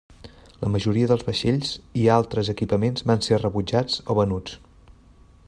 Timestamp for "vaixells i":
1.27-2.07